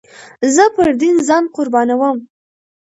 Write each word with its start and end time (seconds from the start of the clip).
زه 0.55 0.63
پر 0.75 0.89
دين 1.01 1.15
ځان 1.27 1.43
قربانوم. 1.55 2.17